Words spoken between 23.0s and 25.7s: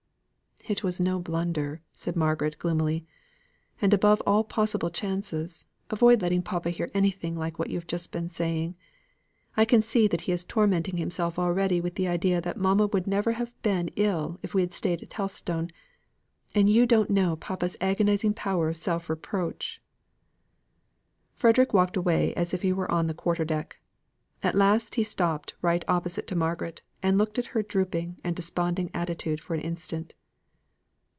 the quarter deck. At last he stopped